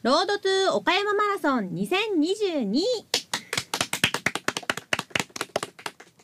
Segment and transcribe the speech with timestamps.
[0.00, 2.72] ロードトゥ岡山マラソン2022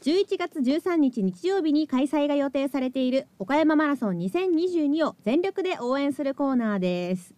[0.01, 7.35] 11月13日日曜日に開催が予定されている岡山マラソン2022を全力で応援するコーナーです。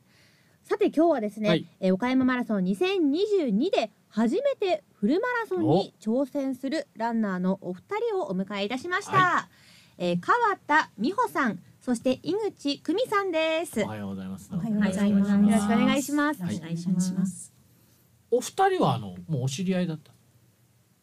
[0.63, 1.67] さて今日はですね、はい。
[1.81, 9.49] えー岡山マラソン2022で初めてフルマラソンに挑戦するランナーのお二人をお迎えいたしました、は
[9.97, 14.51] えー川田美穂さんそして井口久美さんですおはようございます。
[14.53, 15.31] おはようございます。
[15.31, 17.53] よろしくお願いしますお願いします。
[18.29, 20.11] お二人はあのもうお知り合いだった？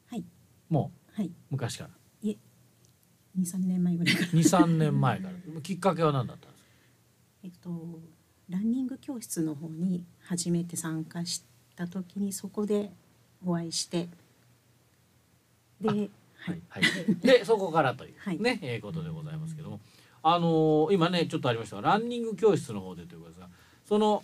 [0.09, 0.26] はい。
[0.70, 1.28] もはい。
[1.28, 1.90] う昔から？
[3.34, 4.28] 二三年前ぐらいから。
[4.34, 5.62] 二三年前から。
[5.62, 6.70] きっかけは何だったんですか？
[7.45, 8.02] えっと
[8.50, 11.45] ランニング教室の方に初めて参加し
[11.78, 12.92] た時にそこで
[13.45, 14.09] お会いして、
[15.80, 16.09] で、はい。
[16.68, 16.84] はい。
[17.22, 19.80] でそこからという、はいね、えーことでございますけども、
[20.23, 23.50] あのー今ねちょっとありましたがランニング教室の方でということですが、
[23.86, 24.23] その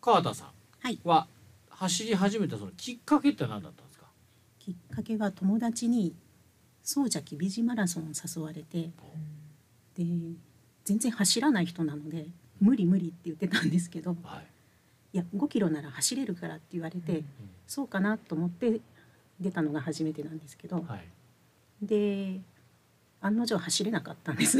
[0.00, 1.26] 川田さんは
[1.68, 4.06] 走り始めたそのきっかけって何だったんですか？
[4.58, 6.14] きっかけは友達に
[6.82, 8.90] 総崎美人マラソンを誘われて、
[9.96, 10.04] で
[10.84, 12.26] 全然走らない人なので
[12.60, 14.46] 無理無理って言ってたんですけど、はい。
[15.12, 17.24] いや5キロなら走れるからって言われて、
[17.66, 18.80] そうかなと思って
[19.40, 21.04] 出たのが初めてなんですけど、はい。
[21.82, 22.40] で
[23.20, 24.58] 案の定走れなかったんです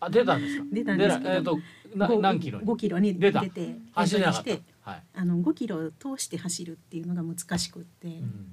[0.00, 0.64] あ出たんですか？
[0.72, 1.58] 出たんですけどえっ、と
[1.96, 4.74] なご何キロに？5キロに出た出て走れなかったエントリーして。
[4.82, 5.02] はい。
[5.14, 8.46] あの5キロを通して走るっていうのが難しくって、うん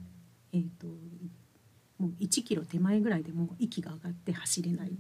[0.53, 0.87] えっ、と
[1.97, 4.97] もう1キロ手前ぐらいでもう息が上がって走れないって、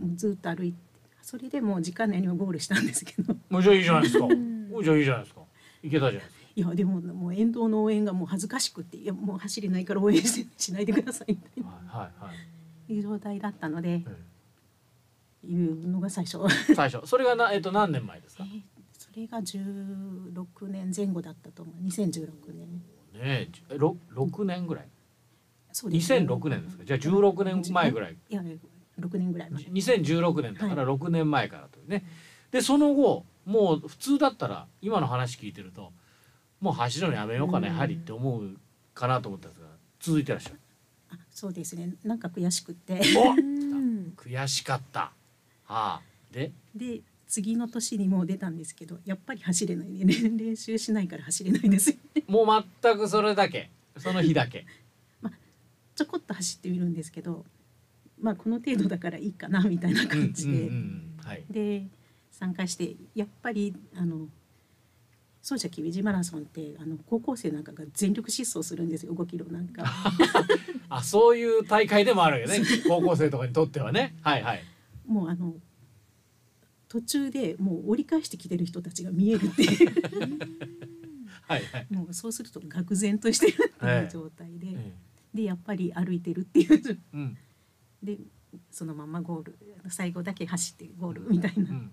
[0.00, 0.78] うんもうずっと歩いて
[1.22, 4.26] それでもう時間内にはゴールしたんですけどもうじゃあいいじゃないですか。
[4.26, 5.40] もうじゃあいいじゃないですか。
[5.82, 6.36] いけたじゃないですか。
[6.56, 12.32] いやでももう沿道の応援がもう恥ずかしくっていやもう走れないから応援しないでくださいみたいなはいはいは
[12.88, 12.94] い。
[12.94, 14.16] いう状態だったので、え
[15.48, 16.38] いうのが最初。
[16.70, 18.44] え最初それがなえっ、と何年前ですか？
[18.44, 18.64] ね
[18.98, 22.82] それが16年前後だったと思う2016年
[23.14, 24.88] えじろ六年ぐらい？
[25.72, 26.84] そうですね2006年ですか？
[26.84, 28.16] じゃあ16年前ぐらい。
[28.30, 28.42] いや
[28.98, 32.04] 6年ぐらい前2016年だから6年前からというね。
[32.50, 35.92] でその後もう普通だったら今の話聞いてると
[36.60, 38.56] もう走るのやめようかなうんやはりって思う
[38.94, 39.66] かなと思ったんですが
[40.00, 40.60] 続いてらっしゃる。
[41.10, 43.00] あそうですねなんか悔しくって
[44.16, 45.12] 悔しかった。
[45.66, 46.02] はあ。
[46.32, 46.52] で？
[46.74, 50.04] で次の年にもう出たんですけどやっぱり走れないね。
[50.04, 52.22] 練練習しないから走れないですよね。
[52.28, 53.70] もう全くそれだけ。
[53.98, 54.64] その日だけ。
[55.96, 57.44] ちょこっと走ってみるんですけど
[58.20, 61.44] まあこの程度だからいいかなみたいな感じで、うんうんうんはい。
[61.50, 61.86] で
[62.30, 64.28] 参加してやっぱりあの
[65.42, 69.84] 総社美人マラソンってあの高校生なんかが全力疾走するんですよ5キロなんか。
[70.88, 72.60] あそういう大会でもあるよね。
[72.86, 74.14] 高校生とかにとってはね。
[74.22, 74.64] はいはい
[75.06, 75.54] もうあの
[76.88, 79.90] 途中でもう折り返してきてる人たちが見えるっていう。
[81.42, 84.94] はいはい、もうそうすると愕然としてるっていう状態で、え
[85.32, 86.82] でやっぱり歩いてるっていう。
[86.88, 87.36] えうん。
[88.02, 88.18] で
[88.70, 89.58] そのままゴール
[89.88, 91.90] 最後だけ走ってゴールみたいな、うんうん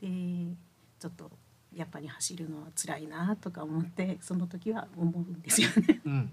[0.00, 0.56] で
[0.98, 1.30] ちょっと
[1.74, 6.00] やっぱり走るのは辛いなとか思ってその時は思うんですよね。
[6.04, 6.32] うん。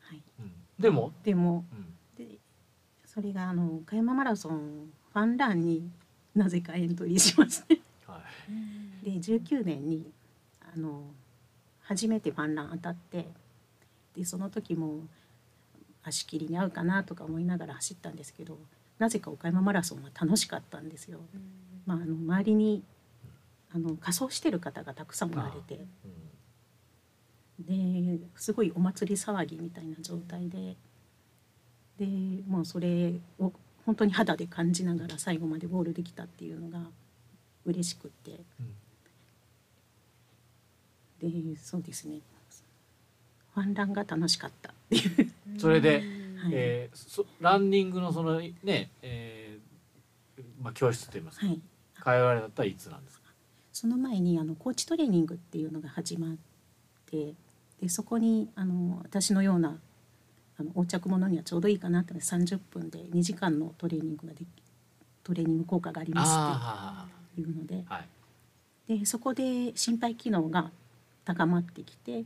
[0.00, 0.52] はい、うん。
[0.78, 1.84] でも、でもうん。
[1.84, 1.91] で
[3.12, 5.90] それがあの岡山マラソンファンランに
[6.34, 7.78] なぜかエントリーしまして。
[8.06, 8.22] は
[9.04, 10.10] い、で19年に
[10.74, 11.02] あの
[11.82, 13.28] 初めてファンラン当たって
[14.16, 15.00] でその時も
[16.02, 18.58] 足切りに合うかなとか思いながら走ったんですけど
[18.98, 21.20] なぜか岡山マラソンは楽しかったんですよ。
[21.84, 22.82] まあ、あの周りに
[23.74, 25.84] あの仮装してる方がたくさんおられて。
[27.60, 30.76] ですごいお祭り騒ぎみたいな状態で
[31.98, 32.06] で
[32.48, 33.52] もうそれを
[33.84, 36.86] 本当に肌で感じながら最後までゴールできたっていうのが
[37.64, 38.40] 嬉しくって。
[41.20, 42.18] でそうですね。
[43.54, 46.02] ファンランが楽しかったっていう、うん、それで、はい。
[46.52, 51.60] えーそランニングのそのね、えーまあ教室といいますか、はい、
[52.02, 53.28] 通われたったらいつなんですか？
[53.72, 56.36] その前にあのコーチトレーニングっていうのが始まっ
[57.10, 57.34] て
[57.80, 59.76] でそこにあの私のような
[60.58, 64.48] あの横着者にはちょうどいいかなって30分で2時間のトレーニングができ
[65.24, 67.84] トレーニング効果がありますあっていうので。
[67.88, 68.00] あ、は
[68.88, 70.70] い、でそこで心肺機能が
[71.24, 72.24] 高まってきて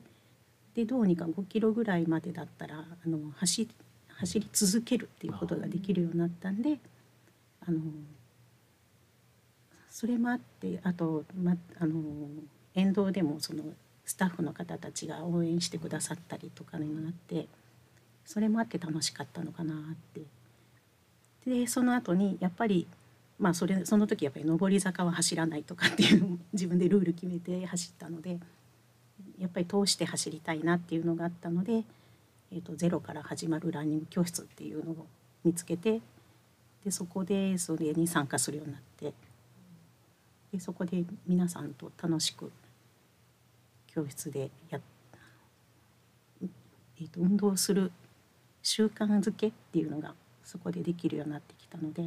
[0.75, 3.69] でどうにか5キロぐらいまでだったらあの走
[4.09, 6.79] 走り続けるっていうことができるようになったんで
[7.67, 7.81] あの
[9.91, 11.95] それもあってあと、ま、あの
[12.75, 13.65] 沿道でもその
[14.05, 17.49] スタッフの方たちが応援してくださったりとかにもなって
[18.27, 19.77] それもあって楽しかったのかなっ
[20.13, 20.21] て。
[21.47, 22.89] でその後にやっぱり
[23.39, 28.41] まあそれその時やっぱり上り坂は走らないとかっていう 自分でルール決めて走ったので
[29.39, 31.85] やっぱり通して走りたいなっていうのがあったので、
[32.51, 35.07] えー、とゼロから始まるランニング教室っていうのを
[35.45, 36.01] 見つけて
[36.85, 39.13] でそこでそれに参加するようになって
[40.53, 42.51] でそこで皆さんと楽しく
[43.87, 44.81] 教室でやっ、
[46.43, 47.93] えー、と運動する
[48.67, 52.03] 習慣づけっていうのがそこでできるようになってきたので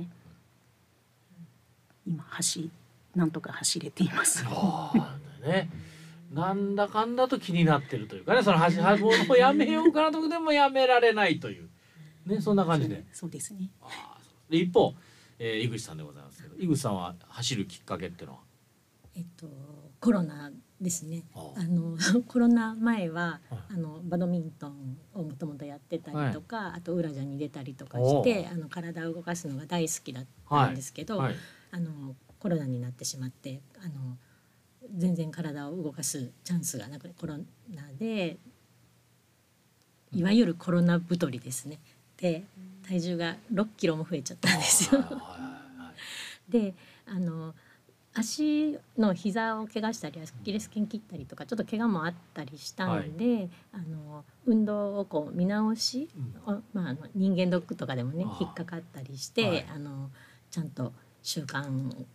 [2.06, 2.70] 今走
[3.16, 4.44] なんとか走れています。
[5.42, 5.70] ね。
[6.34, 11.70] なんだかんだと気になってるというかね、その走りもうやめようかなとでもやめられないという
[12.26, 13.06] ね、そんな感じで。
[13.14, 13.70] そうですね。
[14.50, 14.94] で一方、
[15.40, 18.42] えー、井口さんでございますけど、井口さんは走るきっかけっていうのは？
[19.16, 19.48] えっと
[20.02, 21.24] コロナですね。
[21.36, 21.98] ああの
[22.28, 31.36] コロナ前は、はいあのバドミントンをもともとやってたりとか、あとウラジャに出たりとかして、あの体を動かすのが大好きだったんですけど、はい。
[31.72, 34.18] あのコロナになってしまってあの
[34.96, 37.46] 全然体を動かすチャンスがなくコロナ
[38.00, 38.38] で
[40.12, 41.80] いわゆるコロナ太りですね。
[42.18, 42.44] で
[42.88, 45.02] 体重が6キロも増えちゃったんですよ。
[45.02, 46.74] はいはいはい で
[47.06, 47.54] あの
[48.14, 56.10] 足の膝を怪我したりアキレス腱切ったりとかちょっと怪我もあったりしたので、あの運動をこう見直し、
[56.48, 56.56] うん。
[56.56, 59.66] をまあ、あの人間ドックとかでもね引っかかったりして、はい。
[59.74, 60.10] あの
[60.50, 60.92] ちゃんと
[61.22, 62.06] 習慣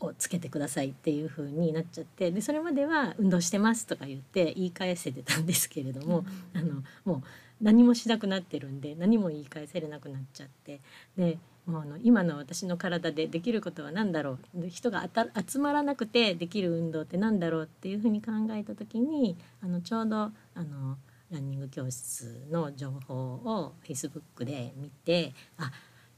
[0.00, 6.24] をつけてくださいっていう風になっちゃってでそれまでは「運動してます」とか言って言い返せてたんですけれども、
[6.54, 7.22] あのもう
[7.60, 10.80] 何もしなくなってるんで何も言い返せれなくなっちゃって
[11.16, 14.60] でもうあの今の私の体でできることは何だろう。
[14.62, 15.06] で人が
[15.46, 20.96] 集まらなくてできる運動って何だろうっていうふうに考えた時にあのちょうどあの
[21.30, 25.70] ランニング教室の情報を Facebook で見てあ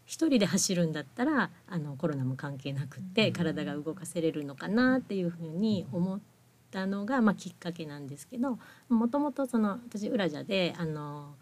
[0.06, 6.20] 一人で走るんだったらあのコロナも関係なくって体が動かせれるのかなっていうふうに思っ
[6.70, 8.58] たのが、まあ、きっかけなんですけど
[8.88, 11.35] もともとその私ウラジャであの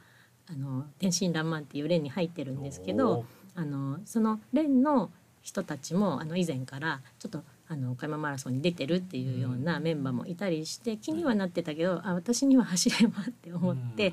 [0.50, 3.26] あの天真爛漫っていう連に入ってるんですけど
[3.58, 5.10] あのその連の
[5.42, 14.12] 人たちもあの以前からちょっとあの岡山マラソンに出てるっていうようなメンバーもいたりして気にはなってたけどあ私には走ればって思って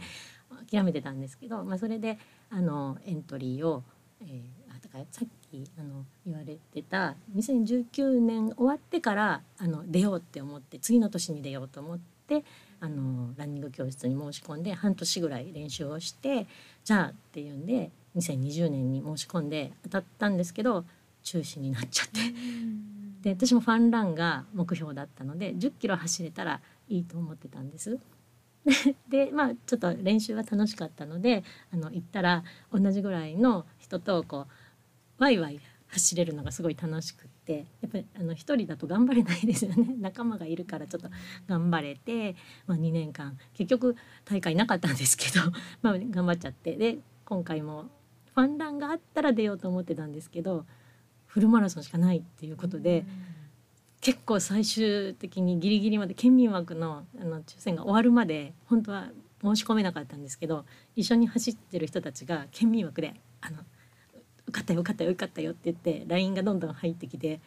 [0.72, 2.18] 諦めてたんですけど、まあ、それで
[2.50, 3.84] あのエントリーを、
[4.22, 12.44] えーあだからさっきあの言われてた2019年終わってからあの出ようって思って次の年に出ようと思って
[12.86, 16.46] あのランニング教室に申し込んで半年ぐらい練習をして
[16.84, 20.86] じゃあっていうんで2020年に申し込んで当たったんですけど
[21.24, 22.20] 中止になっちゃって
[23.24, 27.98] で私もファンランが目標だったので10キロ走れたらいいと思ってたんです。
[29.10, 34.48] でまあちょっと練習は楽しかったのであの行ったら同じぐらいの人とこ
[35.20, 41.10] うワイワイ走れるのがすごい楽しくってやっぱりあの一人だと頑張れないですよね 仲間がいるからちょっと
[41.48, 43.96] 頑張れて、まあ、2年間結局
[44.26, 45.42] 大会なかったんですけど、
[45.84, 47.86] まあ、頑張っちゃってで今回も
[48.34, 50.66] ファンランがあったら出ようと思ってたんですけど
[51.28, 53.06] フルマラソンしかないっていうことで。
[54.02, 59.10] 結構最終的にギリギリまで県民枠のあの抽選が終わるまで本当は
[59.42, 60.64] 申し込めなかったんですけど
[60.96, 63.64] 一緒に走ってる人たちが県民枠で「あの
[64.56, 67.42] かったよ受かったよ受かったよ」って言って LINE がどんどん入ってきて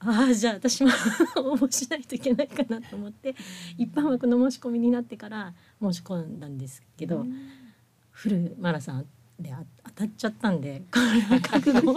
[0.00, 0.90] ああじゃあ私も
[1.36, 3.34] 応募しないといけないかなと思って
[3.76, 7.26] 一般枠の申し込みになってから申し込んだんですけど、
[8.10, 9.06] フルマラソン
[9.38, 11.94] であ当たっちゃったんでこれは覚悟を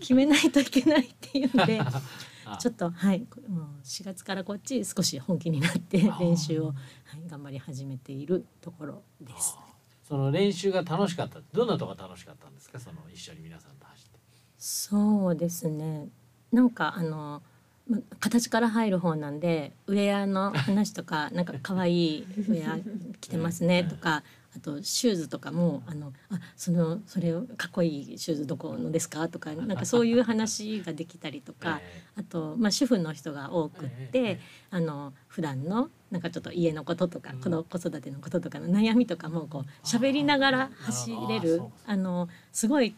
[0.00, 1.80] 決めないといけないっていうんで。
[1.80, 6.72] あ ちょっとはいもう4月からこっち少し本気になって練習を、は
[7.16, 9.56] い、頑張り始めているところです。
[10.02, 11.40] その練習が楽しかった。
[11.52, 12.78] どんなとこが楽しかったんですか？
[12.78, 14.18] その一緒に皆さんと走って。
[14.58, 16.08] そうですね。
[16.52, 17.42] なんかあの
[18.20, 22.78] 形から入る方なんでウェアの話とかなんか可愛いウェア
[23.20, 24.22] 着てますねとか
[24.54, 29.28] あとシューズとかもあのあそのそれかっこいいシューズどこのですか？
[29.28, 34.40] とか なんかそういう話ができたりとか、えあと、まあ、主婦の人が多くって、ええ
[34.70, 37.40] あの普段のなんかちょっと家のこととか、うん。
[37.40, 42.94] この子育てのこととかの悩みとかもこう喋りながら走れるあのすごい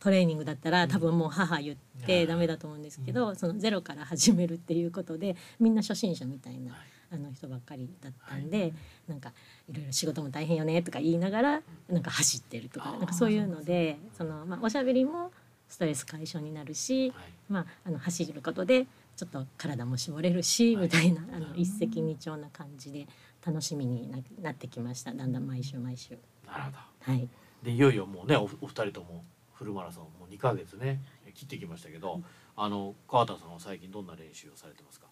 [0.00, 0.90] トレーニングだったらうん。
[0.90, 8.72] 多分もう母言ってダメだと思うんですけど、そのゼロから始めるっていうことでみんな初心者みたいなはいあの人ばっかりだったんで、
[9.08, 9.32] なんか
[9.68, 15.30] いろいろ仕事も大変よねとか言いながらなんか走ってるとかなんかそういうのでその、まあ、おしゃべりも
[15.68, 17.26] ストレス解消になるし、はい。
[17.48, 18.86] まあ、あの走ることで
[19.16, 20.84] ちょっと体も絞れるし、はい。
[20.84, 23.06] みたいなあの一石二鳥な感じで
[23.44, 25.12] 楽しみにななってきました。
[25.12, 26.18] だんだん毎週毎週。
[26.46, 26.78] なるほど。
[27.12, 27.28] はい、
[27.62, 31.02] でいよいよもうねおお二人ともフルマラソンもう2ヶ月ね
[31.34, 32.22] 切ってきましたけど、
[32.56, 35.07] あの川田さんは最近どんな練習をされてますか？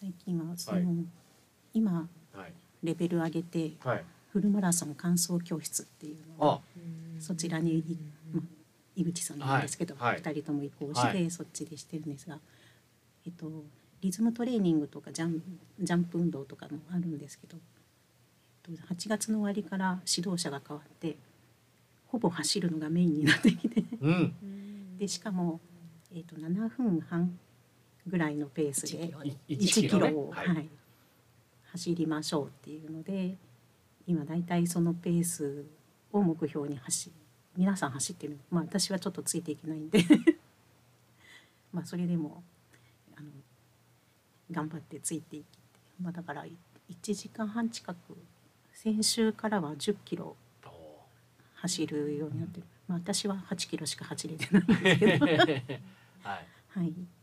[0.00, 0.86] 最近はその、はい。
[1.74, 2.52] 今はい。
[2.84, 4.04] レベル上げてはい。
[4.32, 6.60] フルマラソン完走教室っていうのをあ、
[7.18, 7.82] そちらに、
[8.32, 8.42] まあ、
[8.94, 10.12] 井口さんなんですけど、はい。
[10.12, 10.22] はい。
[10.22, 11.30] 二人とも移行して、はい。
[11.30, 12.38] そっちでしてるんですが、
[13.26, 13.64] えっと、
[14.00, 15.42] リズムトレーニングとかジャン
[15.80, 17.56] ジャンプ運動とかもあるんですけど、
[18.68, 21.16] えっと、8月の終わりから指導者が変わって
[22.06, 23.82] ほぼ走るのがメインになってきて。
[24.00, 24.98] うん。
[24.98, 25.58] でしかも、
[26.14, 27.36] えっと、7分半
[28.08, 29.36] ぐらいのペース1でキロね。
[29.48, 30.10] い1キロね。
[30.12, 30.32] を、
[31.72, 33.36] 走りましょうっていうので
[34.06, 35.66] 今だいたいそのペース
[36.12, 37.12] を目標に走
[37.56, 38.38] 皆さん走ってる。
[38.50, 39.98] まあ私はちょっとついていけないんで。
[41.72, 42.42] まあそれでも
[43.16, 43.30] あの
[44.50, 45.58] 頑張ってついていって、
[46.00, 48.16] まあ、だから1時間半近く
[48.72, 51.06] 先週からは10キロお
[51.56, 55.26] 走るようになってる、まあ、私は8キロしか走れてないんですけど。
[56.22, 56.46] はい。
[56.68, 57.17] はい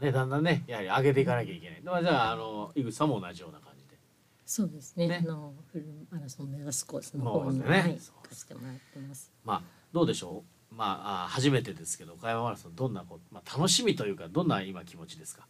[0.00, 1.82] ね、だんだんね、やはり上げていかなきゃいけない。
[1.82, 3.96] まあ、じゃあ、あの、井口さんも同じような感じで。
[4.44, 7.98] そうですねねあのフルマラソン目指すコースの方に、ねはい、
[8.30, 9.32] せてもらってます。
[9.44, 9.62] まあ、
[9.92, 10.74] どうでしょう。
[10.74, 15.46] まあ、初めてですけど、岡山マラソン、どんなこう、まあ、楽しみというか、どんな今気持ちですか？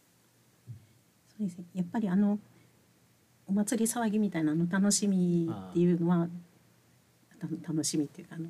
[1.37, 2.39] そうですねやっぱりあの
[3.45, 6.27] お祭り騒ぎみたいなの楽しみっていうのは
[7.39, 8.49] た楽しみっていうかあの,、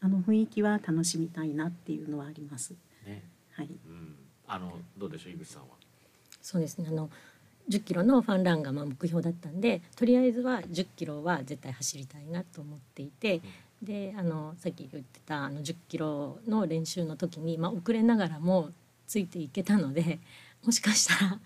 [0.00, 2.74] あの雰囲気は楽しみたいなっていうのはあります。
[3.06, 3.22] ね。
[3.52, 4.16] はい、うん。
[4.54, 5.68] あの、どうでしょう、井口さんは？
[6.42, 7.08] そうですねあの
[7.68, 13.40] 10キロのファンランがまあ目標だったんでとりあえずは10キロは絶対走りたいなと思っていて、
[13.80, 18.70] であのさっき言ってたあの10キロの練習の時に、まあ、遅れながらも
[19.06, 20.18] ついていけたので
[20.64, 21.38] もしかしたら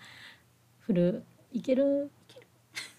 [0.79, 1.23] フル
[1.53, 2.09] いける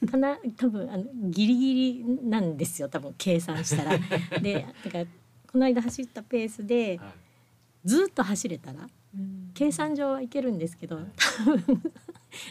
[0.08, 0.38] かな？
[0.56, 3.98] 多分あのギリギリなんですよ多分計算したら。
[4.40, 5.04] でだから
[5.50, 7.10] この間走ったペースではい。
[7.84, 8.88] ずっと走れたら
[9.54, 11.04] 計算上はいけるんですけどはい
[11.38, 11.82] 多分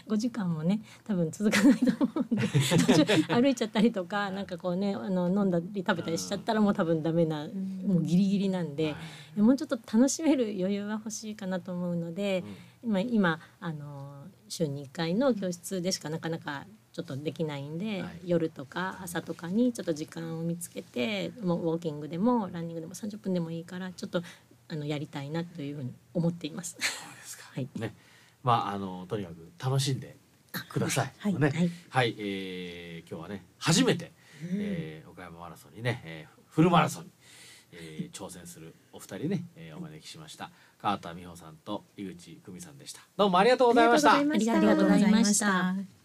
[0.08, 2.46] 5時間もね多分続かないと思うんで
[2.94, 7.48] 途中歩いちゃったりとかなんかこうねあの飲んだり食べたりしちゃったらもう多分ダメな
[7.86, 8.94] もうギリギリなんで
[9.36, 12.44] もうちょっと楽しめる余裕は欲しいかなと思うので
[12.82, 18.20] 今今あの週に1回の教室でしかなかなかちょっとできないんで、はい。
[18.24, 24.22] 夜とか朝とかにちょっと時間を見つけてもうウォーキングでもランニングでも30分でもいいからちょっと
[24.68, 26.72] あのやりたいなというふうに思っています。
[26.72, 26.80] そう
[27.16, 27.44] ですか。
[27.54, 27.94] はいね。
[28.42, 30.16] まあ、あの、とにかく楽しんで
[30.68, 31.12] ください。
[31.18, 31.40] はいね。
[31.50, 37.10] はいはい、えー今日はね、初めて、えー岡山マラソンにね、えーフルマラソンに、
[37.72, 40.50] えー挑戦するお二人ね、えーお招きしました。
[40.80, 43.00] 川田美穂さんと井口久美さんでした。
[43.16, 44.14] どうもありがとうございました。
[44.14, 45.97] ありがとうございましたありがとうございましたありがとうございました